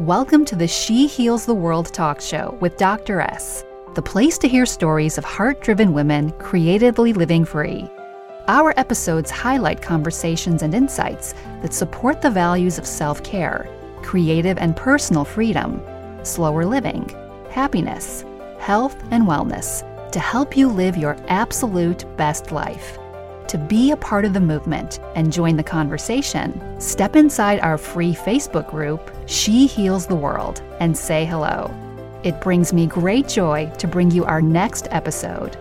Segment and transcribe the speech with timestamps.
[0.00, 3.22] Welcome to the She Heals the World talk show with Dr.
[3.22, 3.64] S,
[3.94, 7.88] the place to hear stories of heart driven women creatively living free.
[8.46, 11.32] Our episodes highlight conversations and insights
[11.62, 13.70] that support the values of self care,
[14.02, 15.80] creative and personal freedom,
[16.24, 17.08] slower living,
[17.48, 18.22] happiness,
[18.58, 19.80] health, and wellness
[20.12, 22.98] to help you live your absolute best life.
[23.48, 28.12] To be a part of the movement and join the conversation, step inside our free
[28.12, 31.72] Facebook group, She Heals the World, and say hello.
[32.24, 35.56] It brings me great joy to bring you our next episode.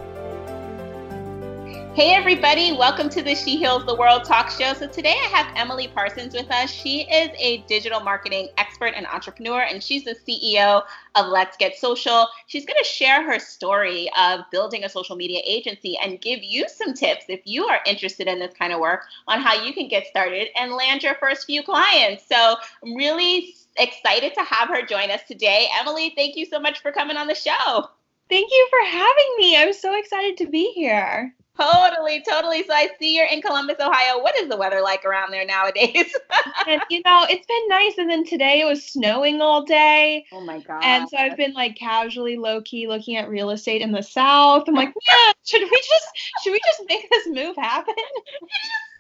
[1.96, 4.74] Hey, everybody, welcome to the She Heals the World talk show.
[4.74, 6.70] So, today I have Emily Parsons with us.
[6.70, 10.84] She is a digital marketing expert and entrepreneur, and she's the CEO
[11.16, 12.28] of Let's Get Social.
[12.48, 16.68] She's going to share her story of building a social media agency and give you
[16.68, 19.88] some tips if you are interested in this kind of work on how you can
[19.88, 22.28] get started and land your first few clients.
[22.28, 25.70] So, I'm really excited to have her join us today.
[25.80, 27.88] Emily, thank you so much for coming on the show.
[28.28, 29.56] Thank you for having me.
[29.56, 31.34] I'm so excited to be here.
[31.60, 32.64] Totally, totally.
[32.64, 34.22] So I see you're in Columbus, Ohio.
[34.22, 36.14] What is the weather like around there nowadays?
[36.68, 37.98] and you know, it's been nice.
[37.98, 40.26] And then today it was snowing all day.
[40.32, 40.82] Oh my god.
[40.84, 44.66] And so I've been like casually low key looking at real estate in the south.
[44.68, 46.08] I'm like, yeah, should we just
[46.44, 47.96] should we just make this move happen?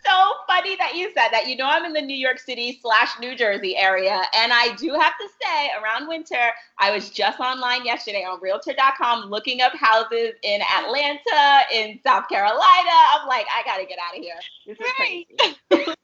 [0.05, 1.47] so funny that you said that.
[1.47, 4.93] You know, I'm in the New York City slash New Jersey area, and I do
[4.93, 10.33] have to say, around winter, I was just online yesterday on Realtor.com looking up houses
[10.43, 12.91] in Atlanta, in South Carolina.
[13.13, 14.35] I'm like, I gotta get out of here.
[14.65, 15.27] This is crazy.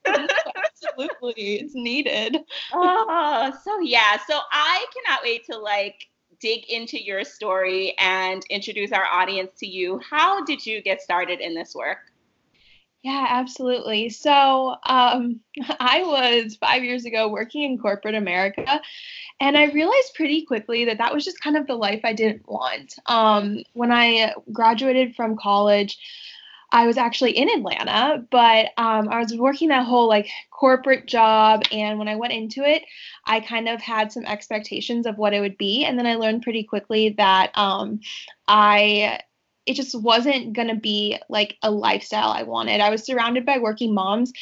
[0.04, 2.38] Absolutely, it's needed.
[2.72, 6.08] Oh, so yeah, so I cannot wait to like
[6.40, 10.00] dig into your story and introduce our audience to you.
[10.08, 12.11] How did you get started in this work?
[13.02, 14.10] Yeah, absolutely.
[14.10, 15.40] So um,
[15.80, 18.80] I was five years ago working in corporate America,
[19.40, 22.48] and I realized pretty quickly that that was just kind of the life I didn't
[22.48, 22.94] want.
[23.06, 25.98] Um, when I graduated from college,
[26.70, 31.64] I was actually in Atlanta, but um, I was working that whole like corporate job.
[31.72, 32.84] And when I went into it,
[33.26, 35.84] I kind of had some expectations of what it would be.
[35.84, 38.00] And then I learned pretty quickly that um,
[38.48, 39.18] I
[39.66, 42.80] it just wasn't going to be like a lifestyle I wanted.
[42.80, 44.32] I was surrounded by working moms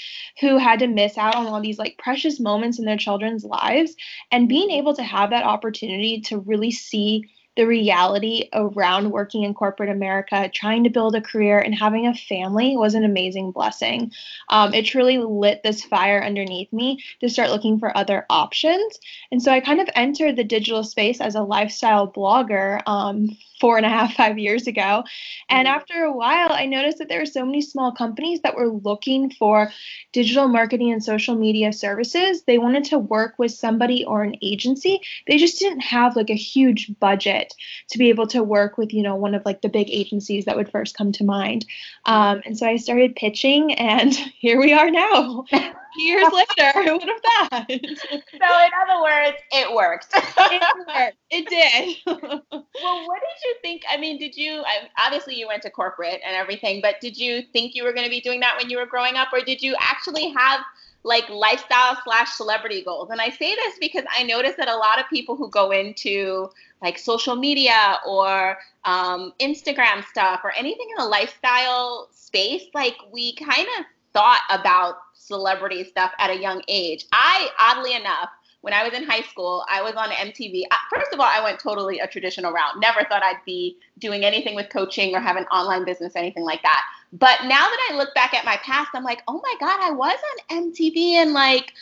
[0.40, 3.94] who had to miss out on all these like precious moments in their children's lives
[4.32, 9.52] and being able to have that opportunity to really see the reality around working in
[9.52, 14.12] corporate America, trying to build a career, and having a family was an amazing blessing.
[14.48, 19.00] Um, it truly lit this fire underneath me to start looking for other options.
[19.32, 23.76] And so I kind of entered the digital space as a lifestyle blogger um, four
[23.76, 25.04] and a half, five years ago.
[25.48, 25.76] And mm-hmm.
[25.76, 29.30] after a while, I noticed that there were so many small companies that were looking
[29.30, 29.70] for
[30.12, 32.42] digital marketing and social media services.
[32.42, 35.00] They wanted to work with somebody or an agency.
[35.26, 37.54] They just didn't have like a huge budget
[37.90, 40.56] to be able to work with, you know, one of like the big agencies that
[40.56, 41.66] would first come to mind.
[42.06, 45.44] Um, and so I started pitching, and here we are now.
[45.96, 46.72] years later.
[46.72, 47.66] who would have thought?
[47.68, 50.08] So, in other words, it worked.
[50.14, 51.16] it worked.
[51.30, 51.96] It did.
[52.06, 53.82] well, what did you think?
[53.90, 54.62] I mean, did you
[54.98, 58.10] obviously you went to corporate and everything, but did you think you were going to
[58.10, 60.60] be doing that when you were growing up, or did you actually have
[61.02, 63.10] like lifestyle slash celebrity goals?
[63.10, 66.50] And I say this because I notice that a lot of people who go into
[66.82, 73.34] like social media or um, Instagram stuff or anything in the lifestyle space, like we
[73.34, 77.06] kind of thought about celebrity stuff at a young age.
[77.12, 78.30] I, oddly enough,
[78.62, 80.64] when I was in high school, I was on MTV.
[80.92, 82.78] First of all, I went totally a traditional route.
[82.78, 86.62] Never thought I'd be doing anything with coaching or have an online business, anything like
[86.62, 86.82] that.
[87.12, 89.90] But now that I look back at my past, I'm like, oh my God, I
[89.90, 90.18] was
[90.50, 91.72] on MTV and like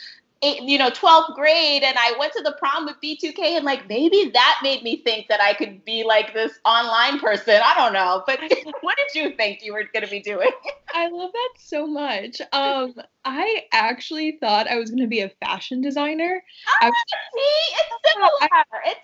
[0.41, 3.87] eight, you know, 12th grade and I went to the prom with B2K and like
[3.89, 7.59] maybe that made me think that I could be like this online person.
[7.63, 8.23] I don't know.
[8.25, 8.39] But
[8.81, 10.49] what did you think you were going to be doing?
[10.93, 12.41] I love that so much.
[12.53, 12.95] Um
[13.25, 16.41] I actually thought I was going to be a fashion designer.
[16.81, 16.93] Oh, was,
[17.33, 18.29] see, it's similar.
[18.41, 19.01] I, it's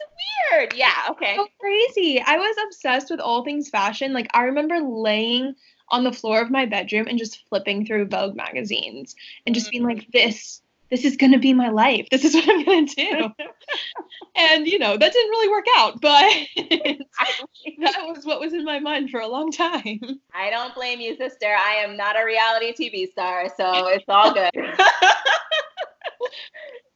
[0.52, 0.74] weird.
[0.74, 1.36] Yeah, okay.
[1.36, 2.22] So crazy.
[2.26, 4.14] I was obsessed with all things fashion.
[4.14, 5.54] Like I remember laying
[5.90, 9.16] on the floor of my bedroom and just flipping through Vogue magazines
[9.46, 12.08] and just being like, this this is going to be my life.
[12.12, 13.30] This is what I'm going to do.
[14.36, 16.32] and, you know, that didn't really work out, but
[17.80, 20.00] that was what was in my mind for a long time.
[20.34, 21.48] I don't blame you, sister.
[21.48, 24.52] I am not a reality TV star, so it's all good.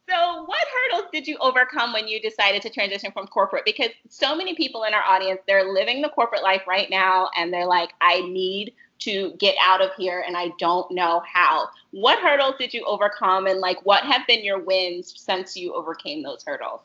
[0.08, 3.64] so, what hurdles did you overcome when you decided to transition from corporate?
[3.64, 7.52] Because so many people in our audience, they're living the corporate life right now and
[7.52, 11.68] they're like, I need to get out of here and I don't know how.
[11.90, 16.22] What hurdles did you overcome and like what have been your wins since you overcame
[16.22, 16.80] those hurdles?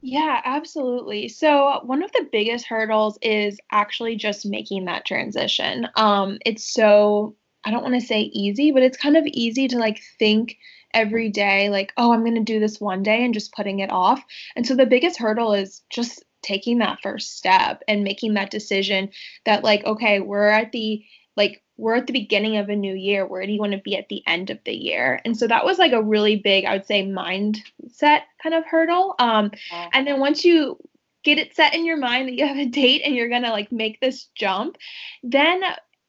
[0.00, 1.28] Yeah, absolutely.
[1.28, 5.88] So, one of the biggest hurdles is actually just making that transition.
[5.96, 7.34] Um, it's so,
[7.64, 10.56] I don't want to say easy, but it's kind of easy to like think
[10.94, 13.90] every day, like, oh, I'm going to do this one day and just putting it
[13.90, 14.22] off.
[14.54, 19.10] And so, the biggest hurdle is just taking that first step and making that decision
[19.46, 21.04] that, like, okay, we're at the
[21.38, 23.24] like we're at the beginning of a new year.
[23.24, 25.20] Where do you want to be at the end of the year?
[25.24, 29.14] And so that was like a really big, I would say, mindset kind of hurdle.
[29.18, 29.52] Um,
[29.92, 30.76] and then once you
[31.22, 33.72] get it set in your mind that you have a date and you're gonna like
[33.72, 34.76] make this jump,
[35.22, 35.62] then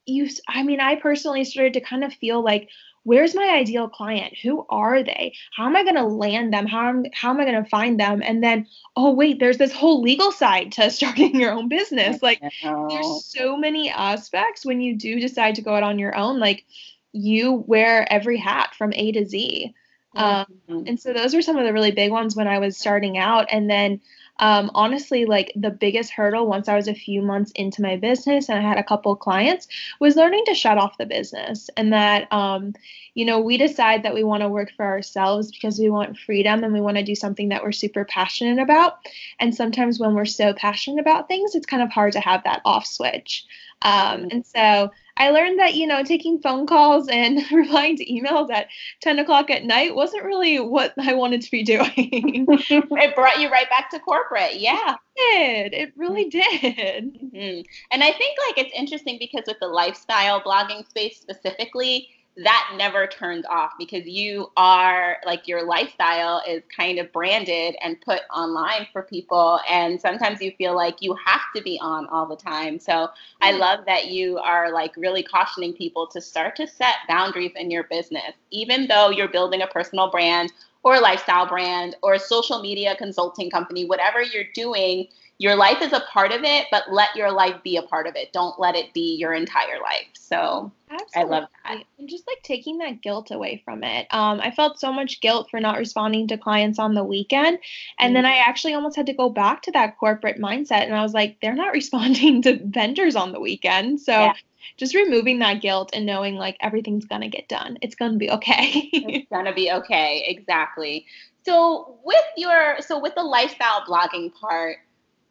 [0.05, 2.67] you, I mean, I personally started to kind of feel like,
[3.04, 4.38] where's my ideal client?
[4.40, 5.34] Who are they?
[5.56, 6.66] How am i going to land them?
[6.66, 8.22] How am, how am i going to find them?
[8.24, 12.22] And then oh wait there's this whole legal side to starting your own business.
[12.22, 16.40] Like there's so many aspects when you do decide to go out on your own
[16.40, 16.66] like
[17.12, 19.74] you wear every hat from a to z.
[20.16, 20.88] Um, mm-hmm.
[20.88, 23.48] and so those are some of the really big ones when i was starting out.
[23.51, 24.01] And then
[24.39, 28.50] um, honestly, like the biggest hurdle once I was a few months into my business
[28.50, 29.68] and I had a couple clients
[30.00, 31.69] was learning to shut off the business.
[31.77, 32.74] And that, um,
[33.13, 36.63] you know, we decide that we want to work for ourselves because we want freedom
[36.63, 39.00] and we want to do something that we're super passionate about.
[39.39, 42.62] And sometimes when we're so passionate about things, it's kind of hard to have that
[42.63, 43.45] off switch.
[43.81, 48.51] Um, and so I learned that, you know, taking phone calls and replying to emails
[48.51, 48.67] at
[49.01, 51.89] 10 o'clock at night wasn't really what I wanted to be doing.
[52.49, 54.59] it brought you right back to corporate.
[54.59, 54.95] Yeah.
[55.15, 55.73] It did.
[55.73, 56.43] It really did.
[56.53, 57.61] Mm-hmm.
[57.91, 62.09] And I think like it's interesting because with the lifestyle blogging space specifically,
[62.44, 68.00] that never turns off because you are like your lifestyle is kind of branded and
[68.01, 69.59] put online for people.
[69.69, 72.80] And sometimes you feel like you have to be on all the time.
[72.80, 73.09] So
[73.41, 73.59] i mm-hmm.
[73.59, 77.83] love that you are like really cautioning people to start to set boundaries in your
[77.83, 80.51] business even though you're building a personal brand
[80.83, 85.07] or a lifestyle brand or a social media consulting company whatever you're doing
[85.39, 88.15] your life is a part of it, but let your life be a part of
[88.18, 88.33] it.
[88.33, 90.09] Don't let it be your entire life.
[90.13, 91.15] So Absolutely.
[91.15, 91.83] I love that.
[91.97, 94.07] And just like taking that guilt away from it.
[94.12, 97.57] Um, I felt so much guilt for not responding to clients on the weekend.
[98.00, 98.13] And mm-hmm.
[98.15, 100.83] then I actually almost had to go back to that corporate mindset.
[100.83, 104.01] And I was like, they're not responding to vendors on the weekend.
[104.01, 104.33] So yeah.
[104.75, 107.77] just removing that guilt and knowing like everything's going to get done.
[107.81, 108.89] It's going to be okay.
[108.91, 110.25] it's going to be okay.
[110.27, 111.06] Exactly.
[111.45, 114.80] So with your, so with the lifestyle blogging part,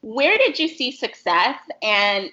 [0.01, 1.59] where did you see success?
[1.83, 2.31] And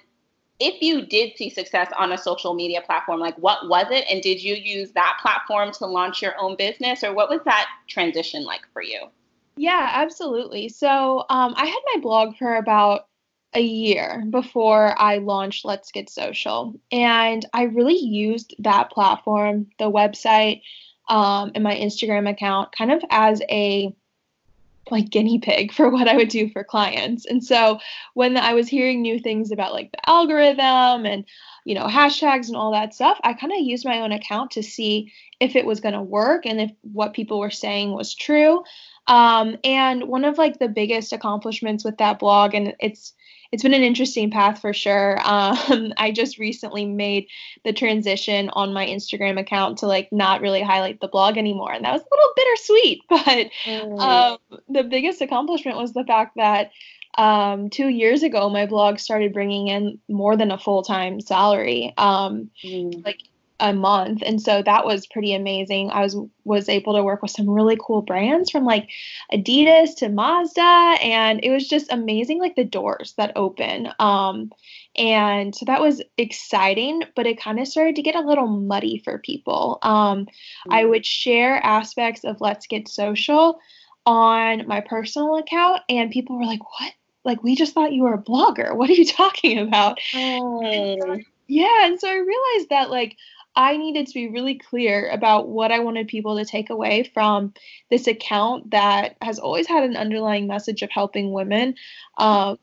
[0.58, 4.04] if you did see success on a social media platform, like what was it?
[4.10, 7.66] And did you use that platform to launch your own business, or what was that
[7.88, 9.08] transition like for you?
[9.56, 10.68] Yeah, absolutely.
[10.68, 13.06] So um, I had my blog for about
[13.54, 16.78] a year before I launched Let's Get Social.
[16.92, 20.60] And I really used that platform, the website,
[21.08, 23.94] um, and my Instagram account kind of as a
[24.90, 27.26] like guinea pig for what I would do for clients.
[27.26, 27.78] And so
[28.14, 31.24] when I was hearing new things about like the algorithm and
[31.64, 34.62] you know hashtags and all that stuff, I kind of used my own account to
[34.62, 38.62] see if it was going to work and if what people were saying was true.
[39.08, 43.12] Um, and one of like the biggest accomplishments with that blog, and it's
[43.56, 45.18] it's been an interesting path for sure.
[45.36, 47.28] Um, I just recently made
[47.64, 51.84] the transition on my Instagram account to like not really highlight the blog anymore, and
[51.84, 53.00] that was a little bittersweet.
[53.08, 54.00] But mm.
[54.00, 56.70] um, the biggest accomplishment was the fact that
[57.16, 61.94] um, two years ago, my blog started bringing in more than a full time salary.
[61.96, 63.04] Um, mm.
[63.04, 63.22] Like
[63.58, 65.90] a month and so that was pretty amazing.
[65.90, 68.88] I was was able to work with some really cool brands from like
[69.32, 74.52] adidas to mazda and it was just amazing like the doors that open um
[74.96, 79.00] and so that was exciting but it kind of started to get a little muddy
[79.04, 79.78] for people.
[79.82, 80.72] Um mm-hmm.
[80.72, 83.58] i would share aspects of let's get social
[84.04, 86.92] on my personal account and people were like what?
[87.24, 88.74] Like we just thought you were a blogger.
[88.76, 89.98] What are you talking about?
[90.14, 91.18] Oh.
[91.48, 93.16] yeah and so i realized that like
[93.56, 97.54] I needed to be really clear about what I wanted people to take away from
[97.90, 101.74] this account that has always had an underlying message of helping women.
[102.18, 102.58] Um,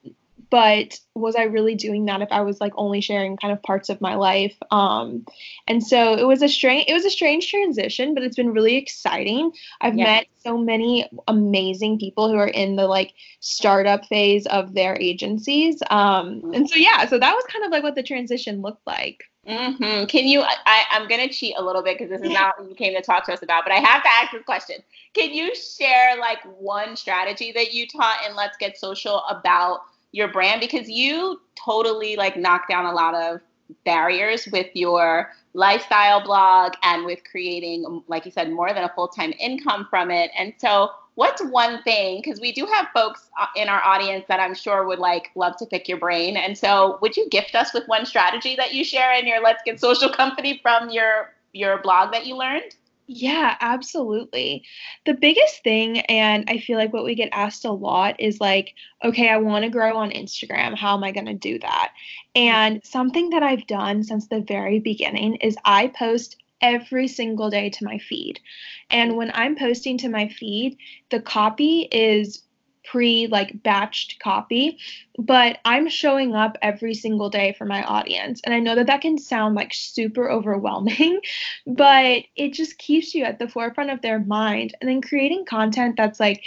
[0.53, 3.89] but was I really doing that if I was like only sharing kind of parts
[3.89, 4.55] of my life?
[4.69, 5.25] Um,
[5.67, 8.75] and so it was a strange it was a strange transition, but it's been really
[8.75, 9.51] exciting.
[9.81, 10.03] I've yeah.
[10.03, 15.81] met so many amazing people who are in the like startup phase of their agencies.
[15.89, 19.23] Um, and so yeah, so that was kind of like what the transition looked like.
[19.47, 20.05] Mm-hmm.
[20.05, 20.41] Can you?
[20.41, 22.93] I, I'm going to cheat a little bit because this is not what you came
[22.95, 24.77] to talk to us about, but I have to ask this question.
[25.13, 29.81] Can you share like one strategy that you taught in Let's Get Social about
[30.13, 30.61] your brand?
[30.61, 33.41] Because you totally like knocked down a lot of
[33.85, 39.07] barriers with your lifestyle blog and with creating, like you said, more than a full
[39.07, 40.31] time income from it.
[40.37, 44.39] And so, what's one thing because we do have folks uh, in our audience that
[44.39, 47.73] i'm sure would like love to pick your brain and so would you gift us
[47.73, 51.79] with one strategy that you share in your let's get social company from your your
[51.81, 52.75] blog that you learned
[53.07, 54.63] yeah, absolutely.
[55.05, 58.75] The biggest thing, and I feel like what we get asked a lot is like,
[59.03, 60.75] okay, I want to grow on Instagram.
[60.75, 61.91] How am I going to do that?
[62.35, 62.41] Mm.
[62.41, 67.69] And something that I've done since the very beginning is I post every single day
[67.69, 68.39] to my feed.
[68.89, 70.77] And when I'm posting to my feed,
[71.11, 72.43] the copy is
[72.85, 74.77] pre like batched copy
[75.17, 78.41] but i'm showing up every single day for my audience.
[78.43, 81.19] And i know that that can sound like super overwhelming
[81.67, 84.75] but it just keeps you at the forefront of their mind.
[84.79, 86.43] And then creating content that's like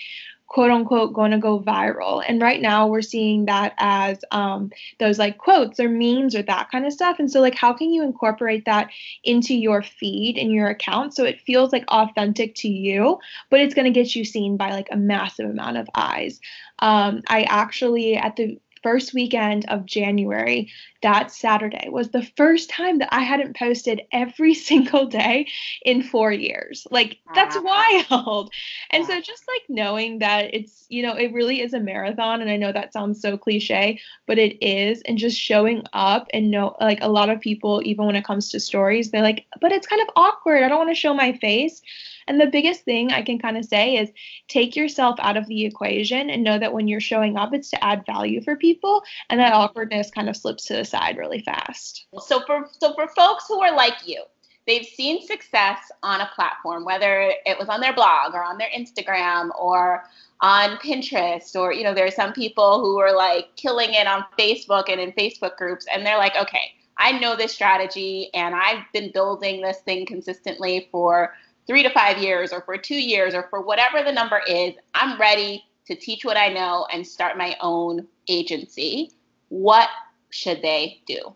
[0.48, 2.22] quote unquote going to go viral.
[2.26, 6.70] And right now we're seeing that as um, those like quotes or memes or that
[6.70, 7.18] kind of stuff.
[7.18, 8.90] And so, like, how can you incorporate that
[9.24, 13.18] into your feed and your account so it feels like authentic to you,
[13.50, 16.40] but it's going to get you seen by like a massive amount of eyes?
[16.78, 20.70] Um, I actually, at the first weekend of January,
[21.02, 25.46] that Saturday was the first time that I hadn't posted every single day
[25.84, 26.86] in four years.
[26.90, 28.52] Like, that's wild.
[28.90, 32.40] And so, just like knowing that it's, you know, it really is a marathon.
[32.40, 35.02] And I know that sounds so cliche, but it is.
[35.02, 38.50] And just showing up and know, like, a lot of people, even when it comes
[38.50, 40.62] to stories, they're like, but it's kind of awkward.
[40.62, 41.82] I don't want to show my face.
[42.28, 44.10] And the biggest thing I can kind of say is
[44.48, 47.84] take yourself out of the equation and know that when you're showing up, it's to
[47.84, 52.07] add value for people, and that awkwardness kind of slips to the side really fast.
[52.21, 54.25] So for so for folks who are like you,
[54.66, 58.71] they've seen success on a platform, whether it was on their blog or on their
[58.76, 60.05] Instagram or
[60.40, 64.25] on Pinterest, or you know, there are some people who are like killing it on
[64.38, 68.85] Facebook and in Facebook groups, and they're like, okay, I know this strategy and I've
[68.93, 71.35] been building this thing consistently for
[71.66, 75.21] three to five years or for two years or for whatever the number is, I'm
[75.21, 79.12] ready to teach what I know and start my own agency.
[79.49, 79.88] What
[80.30, 81.35] should they do?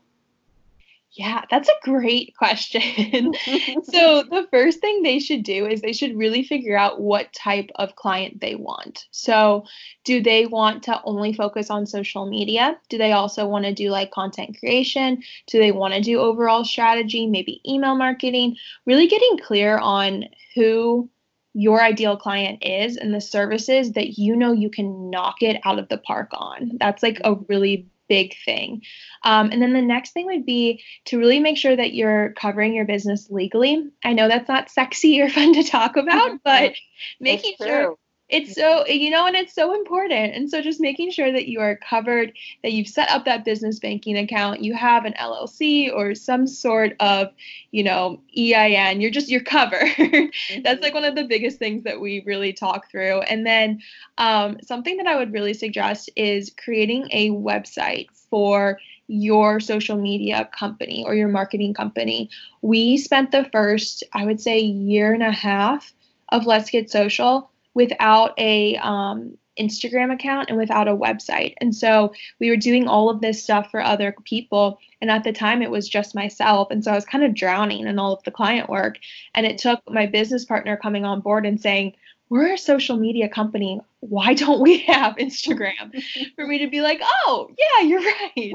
[1.12, 3.34] Yeah, that's a great question.
[3.82, 7.70] so, the first thing they should do is they should really figure out what type
[7.74, 9.06] of client they want.
[9.10, 9.64] So,
[10.04, 12.78] do they want to only focus on social media?
[12.88, 15.22] Do they also want to do like content creation?
[15.48, 18.56] Do they want to do overall strategy, maybe email marketing?
[18.86, 21.10] Really getting clear on who
[21.52, 25.80] your ideal client is and the services that you know you can knock it out
[25.80, 26.76] of the park on.
[26.78, 28.82] That's like a really big thing.
[29.22, 32.74] Um, and then the next thing would be to really make sure that you're covering
[32.74, 33.88] your business legally.
[34.04, 36.74] I know that's not sexy or fun to talk about, but
[37.20, 37.96] making sure
[38.30, 40.34] it's so you know and it's so important.
[40.34, 42.32] And so just making sure that you are covered
[42.62, 46.94] that you've set up that business banking account you have an llc or some sort
[47.00, 47.28] of
[47.70, 49.80] you know ein you're just you're covered.
[49.80, 50.62] Mm-hmm.
[50.62, 53.20] that's like one of the biggest things that we really talk through.
[53.22, 53.80] And then
[54.18, 60.48] um, something that i would really suggest is creating a website for your social media
[60.56, 62.30] company or your marketing company.
[62.62, 65.92] We spent the first i would say year and a half
[66.30, 71.54] of let's get social without a um, Instagram account and without a website.
[71.60, 74.78] And so we were doing all of this stuff for other people.
[75.00, 76.70] And at the time, it was just myself.
[76.70, 78.98] And so I was kind of drowning in all of the client work.
[79.34, 81.94] And it took my business partner coming on board and saying,
[82.28, 83.80] we're a social media company.
[84.00, 86.02] Why don't we have Instagram?
[86.36, 88.54] For me to be like, oh, yeah, you're right.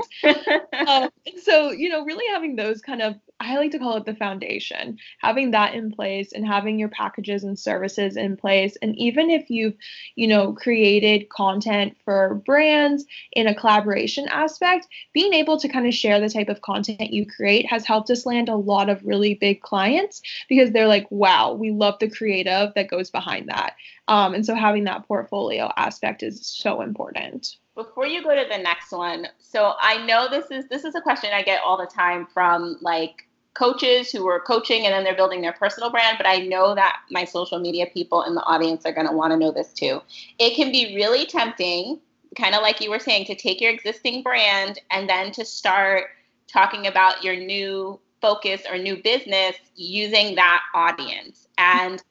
[0.87, 1.09] um,
[1.41, 4.97] so, you know, really having those kind of I like to call it the foundation.
[5.19, 8.77] Having that in place and having your packages and services in place.
[8.81, 9.75] And even if you've,
[10.15, 15.93] you know, created content for brands in a collaboration aspect, being able to kind of
[15.93, 19.33] share the type of content you create has helped us land a lot of really
[19.33, 23.75] big clients because they're like, wow, we love the creative that goes behind that.
[24.07, 27.57] Um, and so having that portfolio aspect is so important.
[27.75, 31.01] Before you go to the next one so i know this is this is a
[31.01, 35.15] question i get all the time from like coaches who are coaching and then they're
[35.15, 38.85] building their personal brand but i know that my social media people in the audience
[38.85, 40.01] are going to want to know this too.
[40.39, 41.99] It can be really tempting
[42.35, 46.05] kind of like you were saying to take your existing brand and then to start
[46.47, 51.47] talking about your new focus or new business using that audience.
[51.57, 52.03] And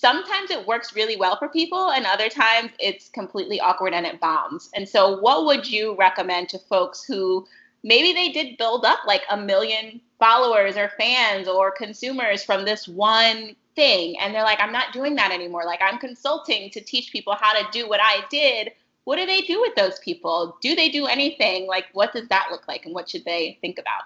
[0.00, 4.18] sometimes it works really well for people and other times it's completely awkward and it
[4.18, 4.70] bombs.
[4.74, 7.46] And so what would you recommend to folks who
[7.84, 12.88] maybe they did build up like a million followers or fans or consumers from this
[12.88, 15.64] one thing and they're like I'm not doing that anymore.
[15.66, 18.72] Like I'm consulting to teach people how to do what I did.
[19.04, 20.56] What do they do with those people?
[20.62, 21.66] Do they do anything?
[21.66, 24.04] Like what does that look like and what should they think about?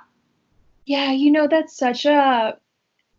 [0.86, 2.58] Yeah, you know that's such a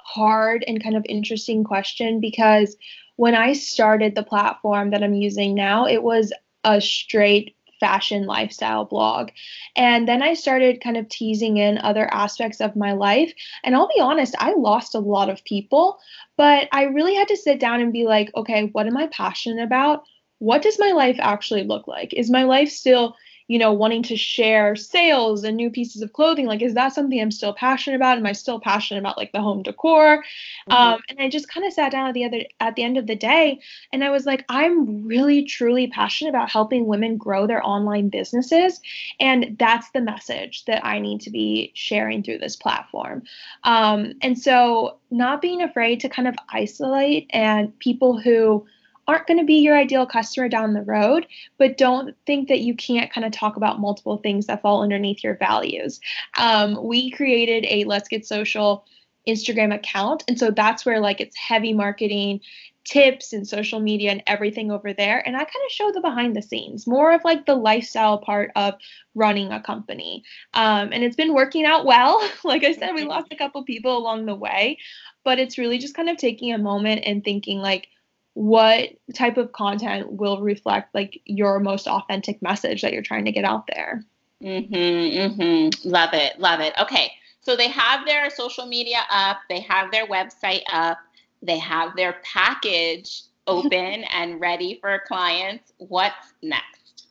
[0.06, 2.78] hard and kind of interesting question because
[3.16, 6.32] when I started the platform that I'm using now, it was
[6.64, 9.30] a straight fashion lifestyle blog.
[9.76, 13.34] And then I started kind of teasing in other aspects of my life.
[13.64, 15.98] And I'll be honest, I lost a lot of people,
[16.38, 19.64] but I really had to sit down and be like, okay, what am I passionate
[19.64, 20.04] about?
[20.40, 22.14] What does my life actually look like?
[22.14, 23.16] Is my life still
[23.48, 26.48] you know, wanting to share sales and new pieces of clothing.
[26.48, 28.18] Like, is that something I'm still passionate about?
[28.18, 30.24] Am I still passionate about like the home decor?
[30.70, 30.74] Mm-hmm.
[30.74, 33.06] Um, and I just kind of sat down at the other at the end of
[33.06, 33.60] the day,
[33.94, 38.82] and I was like, I'm really truly passionate about helping women grow their online businesses,
[39.20, 43.24] and that's the message that I need to be sharing through this platform.
[43.64, 48.66] Um, and so, not being afraid to kind of isolate and people who
[49.08, 52.76] aren't going to be your ideal customer down the road, but don't think that you
[52.76, 56.00] can't kind of talk about multiple things that fall underneath your values.
[56.38, 58.86] Um, we created a Let's Get Social
[59.28, 60.24] Instagram account.
[60.28, 62.42] And so that's where like it's heavy marketing,
[62.86, 65.26] tips and social media and everything over there.
[65.28, 68.52] And I kind of show the behind the scenes, more of like the lifestyle part
[68.56, 68.76] of
[69.16, 70.24] running a company.
[70.54, 72.28] Um, and it's been working out well.
[72.44, 74.78] like I said, we lost a couple people along the way,
[75.24, 77.88] but it's really just kind of taking a moment and thinking like,
[78.36, 83.32] what type of content will reflect like your most authentic message that you're trying to
[83.32, 84.04] get out there.
[84.44, 85.86] Mhm, mhm.
[85.86, 86.38] Love it.
[86.38, 86.74] Love it.
[86.78, 87.14] Okay.
[87.40, 90.98] So they have their social media up, they have their website up,
[91.42, 95.72] they have their package open and ready for clients.
[95.78, 97.08] What's next?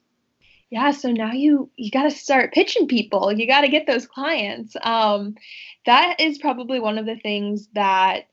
[0.69, 3.33] Yeah, so now you you got to start pitching people.
[3.33, 4.77] You got to get those clients.
[4.83, 5.37] Um,
[5.87, 8.27] that is probably one of the things that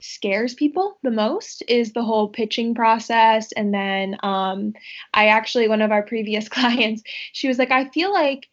[0.00, 3.52] scares people the most is the whole pitching process.
[3.52, 4.72] And then um,
[5.14, 7.02] i actually one of our previous clients
[7.32, 8.48] she was like i feel like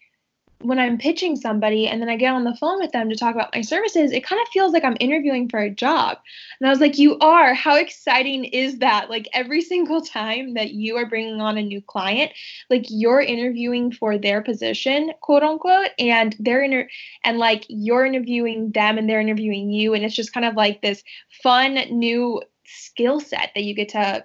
[0.62, 3.36] when I'm pitching somebody and then I get on the phone with them to talk
[3.36, 6.18] about my services, it kind of feels like I'm interviewing for a job.
[6.60, 7.54] And I was like, You are.
[7.54, 9.10] How exciting is that?
[9.10, 12.32] Like every single time that you are bringing on a new client,
[12.70, 16.90] like you're interviewing for their position, quote unquote, and they're inter-
[17.24, 19.94] and like you're interviewing them and they're interviewing you.
[19.94, 21.04] And it's just kind of like this
[21.44, 24.24] fun new skill set that you get to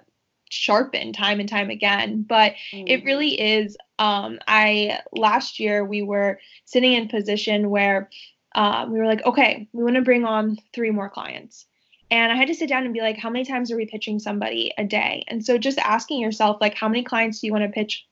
[0.51, 2.23] sharpen time and time again.
[2.27, 2.83] But mm.
[2.87, 3.77] it really is.
[3.99, 8.09] Um, I last year we were sitting in position where
[8.53, 11.65] uh, we were like, okay, we want to bring on three more clients.
[12.09, 14.19] And I had to sit down and be like, how many times are we pitching
[14.19, 15.23] somebody a day?
[15.29, 18.05] And so just asking yourself, like, how many clients do you want to pitch?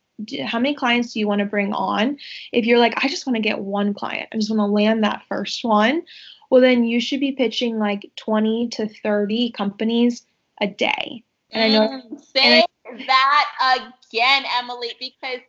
[0.46, 2.18] How many clients do you want to bring on?
[2.54, 5.04] If you're like, I just want to get one client, I just want to land
[5.04, 6.04] that first one,
[6.50, 10.26] well, then you should be pitching like 20 to 30 companies
[10.62, 11.24] a day.
[11.52, 12.66] And I know say I,
[13.08, 15.40] that again, Emily, because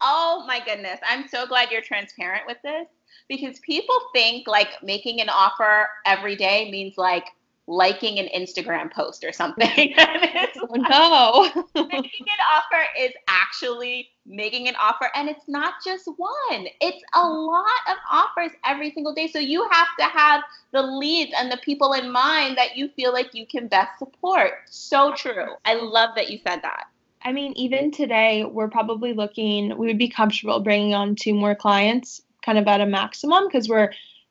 [0.00, 2.86] oh my goodness, I'm so glad you're transparent with this
[3.28, 7.26] because people think like making an offer every day means like
[7.66, 9.94] liking an Instagram post or something.
[9.98, 11.86] oh, no.
[11.86, 15.08] making an offer is actually making an offer.
[15.14, 17.46] And it's not just one, it's a mm-hmm.
[17.46, 19.28] lot of offers every single day.
[19.28, 20.42] So you have to have
[20.72, 24.52] the leads and the people in mind that you feel like you can best support.
[24.66, 25.54] So true.
[25.64, 26.86] I love that you said that.
[27.22, 31.54] I mean, even today, we're probably looking, we would be comfortable bringing on two more
[31.54, 33.90] clients kind of at a maximum because we're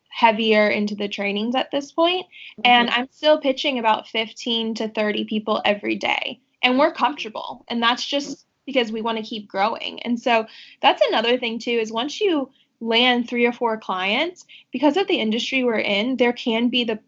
[0.10, 2.26] heavier into the trainings at this point.
[2.26, 2.62] Mm-hmm.
[2.66, 6.42] And I'm still pitching about 15 to 30 people every day.
[6.62, 7.64] And we're comfortable.
[7.70, 10.02] And that's just because we want to keep growing.
[10.04, 10.46] And so
[10.82, 15.20] that's another thing too is once you land three or four clients, because of the
[15.20, 17.00] industry we're in, there can be the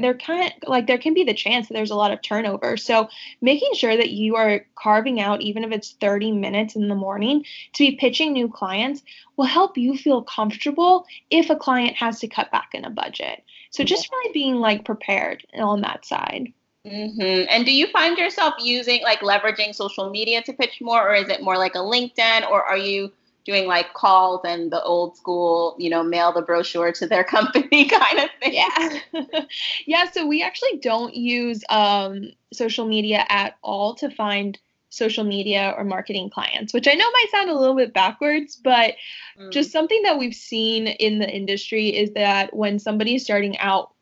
[0.00, 2.76] there kind of like there can be the chance that there's a lot of turnover.
[2.76, 3.08] So
[3.40, 7.44] making sure that you are carving out even if it's 30 minutes in the morning
[7.74, 9.02] to be pitching new clients
[9.36, 13.42] will help you feel comfortable if a client has to cut back in a budget.
[13.70, 16.52] So just really being like prepared on that side.
[16.86, 17.46] Mm-hmm.
[17.50, 21.28] And do you find yourself using like leveraging social media to pitch more, or is
[21.28, 23.12] it more like a LinkedIn, or are you
[23.48, 27.88] doing like calls and the old school, you know, mail the brochure to their company
[27.88, 28.52] kind of thing.
[28.52, 28.98] Yeah.
[29.86, 30.10] yeah.
[30.10, 34.58] So we actually don't use um, social media at all to find
[34.90, 38.96] social media or marketing clients, which I know might sound a little bit backwards, but
[39.40, 39.50] mm.
[39.50, 43.94] just something that we've seen in the industry is that when somebody is starting out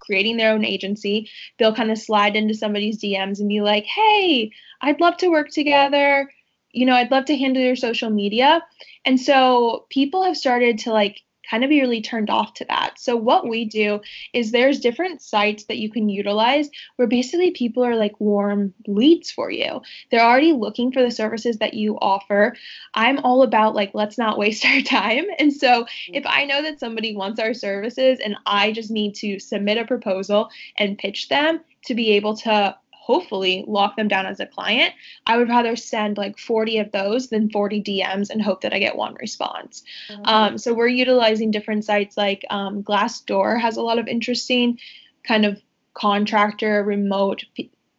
[0.00, 4.50] creating their own agency, they'll kind of slide into somebody's DMs and be like, hey,
[4.80, 6.28] I'd love to work together
[6.72, 8.64] you know, I'd love to handle your social media.
[9.04, 12.98] And so people have started to like kind of be really turned off to that.
[12.98, 14.00] So what we do
[14.32, 19.30] is there's different sites that you can utilize where basically people are like warm leads
[19.32, 19.82] for you.
[20.10, 22.56] They're already looking for the services that you offer.
[22.94, 25.24] I'm all about like let's not waste our time.
[25.38, 25.86] And so mm.
[26.08, 29.84] if I know that somebody wants our services and I just need to submit a
[29.84, 32.76] proposal and pitch them to be able to
[33.10, 34.94] hopefully lock them down as a client,
[35.26, 38.78] I would rather send like 40 of those than 40 DMs and hope that I
[38.78, 39.82] get one response.
[40.08, 40.22] Mm-hmm.
[40.26, 44.78] Um, so we're utilizing different sites like um, Glassdoor has a lot of interesting
[45.24, 45.60] kind of
[45.94, 47.44] contractor remote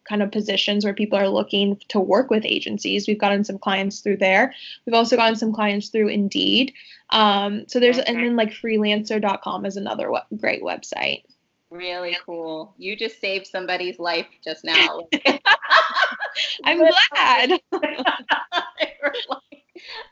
[0.08, 3.06] kind of positions where people are looking to work with agencies.
[3.06, 4.54] We've gotten some clients through there.
[4.86, 6.72] We've also gotten some clients through Indeed.
[7.10, 11.24] Um, so there's, and then like freelancer.com is another great website.
[11.72, 12.74] Really cool.
[12.76, 15.08] You just saved somebody's life just now.
[16.64, 17.60] I'm glad.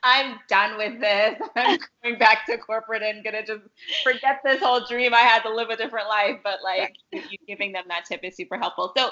[0.03, 1.39] I'm done with this.
[1.57, 3.63] I'm going back to corporate and gonna just
[4.03, 6.39] forget this whole dream I had to live a different life.
[6.43, 8.93] But like you giving them that tip is super helpful.
[8.97, 9.11] So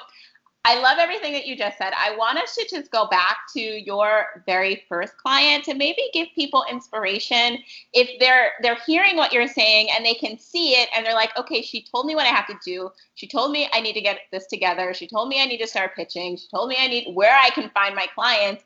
[0.65, 1.93] I love everything that you just said.
[1.97, 6.29] I want us to just go back to your very first client to maybe give
[6.35, 7.59] people inspiration
[7.95, 11.37] if they're they're hearing what you're saying and they can see it and they're like,
[11.39, 12.91] okay, she told me what I have to do.
[13.15, 14.93] She told me I need to get this together.
[14.93, 16.37] She told me I need to start pitching.
[16.37, 18.65] She told me I need where I can find my clients,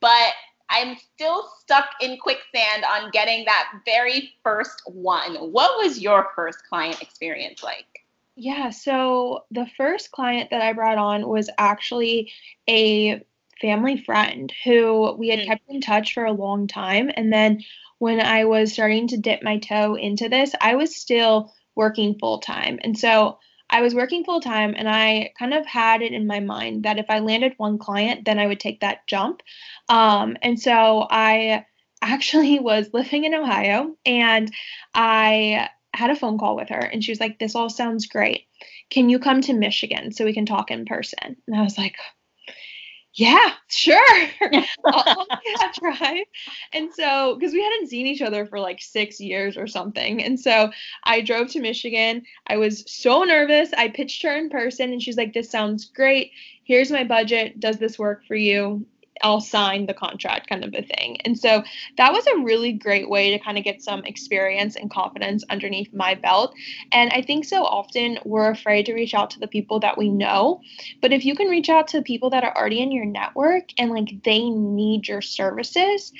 [0.00, 0.32] but
[0.70, 5.34] I'm still stuck in quicksand on getting that very first one.
[5.52, 8.01] What was your first client experience like?
[8.42, 12.32] Yeah, so the first client that I brought on was actually
[12.68, 13.22] a
[13.60, 15.46] family friend who we had mm.
[15.46, 17.08] kept in touch for a long time.
[17.14, 17.62] And then
[17.98, 22.40] when I was starting to dip my toe into this, I was still working full
[22.40, 22.80] time.
[22.82, 23.38] And so
[23.70, 26.98] I was working full time and I kind of had it in my mind that
[26.98, 29.44] if I landed one client, then I would take that jump.
[29.88, 31.64] Um, and so I
[32.02, 34.52] actually was living in Ohio and
[34.92, 38.46] I had a phone call with her and she was like, This all sounds great.
[38.90, 41.36] Can you come to Michigan so we can talk in person?
[41.46, 41.96] And I was like,
[43.14, 44.28] yeah, sure.
[44.86, 46.24] I'll, I'll drive.
[46.72, 50.22] And so, because we hadn't seen each other for like six years or something.
[50.22, 50.70] And so
[51.04, 52.22] I drove to Michigan.
[52.46, 53.70] I was so nervous.
[53.76, 56.32] I pitched her in person and she's like, This sounds great.
[56.64, 57.60] Here's my budget.
[57.60, 58.86] Does this work for you?
[59.22, 61.18] I'll sign the contract kind of a thing.
[61.24, 61.62] And so
[61.96, 65.92] that was a really great way to kind of get some experience and confidence underneath
[65.92, 66.54] my belt.
[66.92, 70.10] And I think so often we're afraid to reach out to the people that we
[70.10, 70.60] know.
[71.00, 73.90] But if you can reach out to people that are already in your network and
[73.90, 76.12] like they need your services,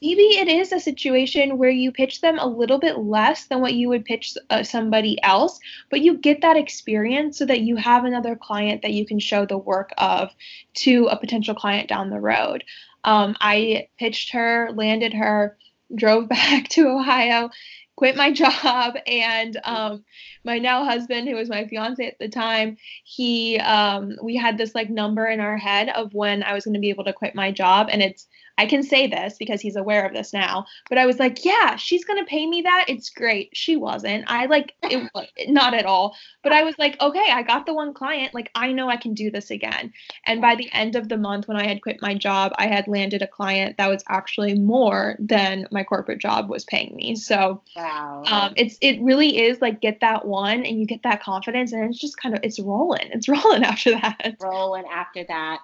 [0.00, 3.74] maybe it is a situation where you pitch them a little bit less than what
[3.74, 8.04] you would pitch uh, somebody else, but you get that experience so that you have
[8.04, 10.30] another client that you can show the work of
[10.74, 12.64] to a potential client down the road.
[13.04, 15.56] Um, I pitched her, landed her,
[15.94, 17.50] drove back to Ohio,
[17.96, 20.04] quit my job, and um,
[20.44, 24.74] my now husband, who was my fiance at the time, he um, we had this
[24.74, 27.34] like number in our head of when I was going to be able to quit
[27.34, 28.26] my job, and it's
[28.58, 31.76] I can say this because he's aware of this now, but I was like, yeah,
[31.76, 32.84] she's going to pay me that.
[32.88, 33.50] It's great.
[33.52, 34.24] She wasn't.
[34.26, 35.10] I like it
[35.48, 36.16] not at all.
[36.42, 38.34] But I was like, okay, I got the one client.
[38.34, 39.92] Like I know I can do this again.
[40.26, 42.88] And by the end of the month when I had quit my job, I had
[42.88, 47.16] landed a client that was actually more than my corporate job was paying me.
[47.16, 48.22] So wow.
[48.26, 51.88] um, it's it really is like get that one and you get that confidence and
[51.88, 53.08] it's just kind of it's rolling.
[53.12, 54.36] It's rolling after that.
[54.40, 55.60] Rolling after that.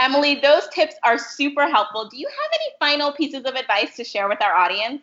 [0.00, 2.08] Emily, those tips are super helpful.
[2.08, 5.02] Do you have any final pieces of advice to share with our audience?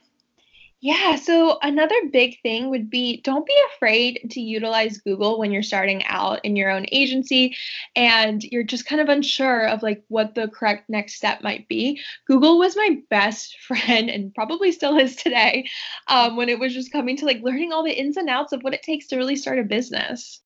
[0.79, 5.63] Yeah, so another big thing would be don't be afraid to utilize Google when you're
[5.63, 7.55] starting out in your own agency
[7.95, 11.99] and you're just kind of unsure of like what the correct next step might be.
[12.27, 15.67] Google was my best friend and probably still is today
[16.07, 18.61] um, when it was just coming to like learning all the ins and outs of
[18.61, 20.41] what it takes to really start a business.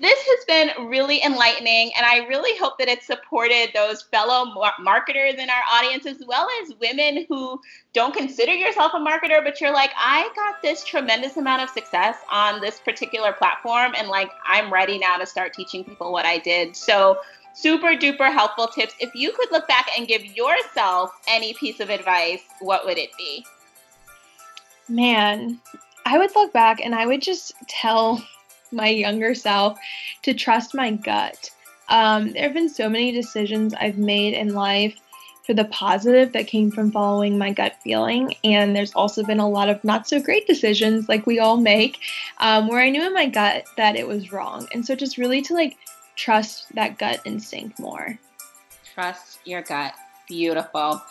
[0.00, 4.72] This has been really enlightening, and I really hope that it supported those fellow mar-
[4.80, 7.60] marketers in our audience, as well as women who
[7.92, 12.16] don't consider yourself a marketer, but you're like, I got this tremendous amount of success
[12.30, 16.38] on this particular platform, and like, I'm ready now to start teaching people what I
[16.38, 16.74] did.
[16.74, 17.18] So,
[17.54, 18.94] super duper helpful tips.
[18.98, 23.10] If you could look back and give yourself any piece of advice, what would it
[23.18, 23.44] be?
[24.88, 25.60] Man,
[26.06, 28.24] I would look back and I would just tell
[28.72, 29.78] my younger self
[30.22, 31.50] to trust my gut.
[31.88, 34.96] Um, there have been so many decisions I've made in life
[35.44, 38.34] for the positive that came from following my gut feeling.
[38.44, 41.98] And there's also been a lot of not so great decisions, like we all make,
[42.38, 44.68] um, where I knew in my gut that it was wrong.
[44.72, 45.76] And so just really to like
[46.16, 48.18] trust that gut instinct more.
[48.94, 49.94] Trust your gut.
[50.32, 51.02] Beautiful.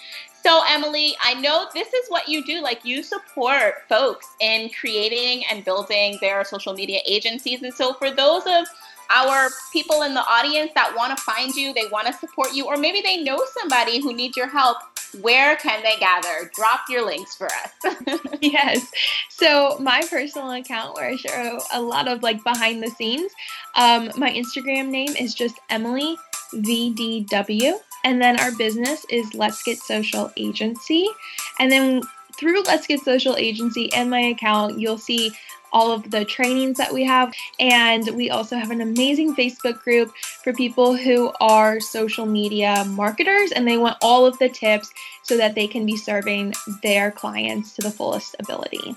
[0.42, 2.60] So, Emily, I know this is what you do.
[2.60, 7.62] Like, you support folks in creating and building their social media agencies.
[7.62, 8.66] And so, for those of
[9.12, 12.66] our people in the audience that want to find you, they want to support you,
[12.66, 14.78] or maybe they know somebody who needs your help,
[15.22, 16.50] where can they gather?
[16.56, 18.20] Drop your links for us.
[18.42, 18.90] yes.
[19.30, 23.32] So my personal account where I show a lot of like behind the scenes.
[23.76, 26.18] Um, my Instagram name is just Emily
[26.56, 27.80] VDW.
[28.04, 31.08] And then our business is Let's Get Social Agency.
[31.60, 32.02] And then
[32.38, 35.32] through Let's Get Social Agency and my account, you'll see
[35.74, 37.34] all of the trainings that we have.
[37.60, 43.52] And we also have an amazing Facebook group for people who are social media marketers
[43.52, 44.92] and they want all of the tips
[45.24, 48.96] so that they can be serving their clients to the fullest ability.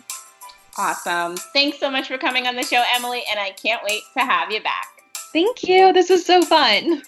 [0.77, 1.37] Awesome.
[1.53, 4.51] Thanks so much for coming on the show, Emily, and I can't wait to have
[4.51, 4.89] you back.
[5.33, 5.93] Thank you.
[5.93, 7.03] This was so fun.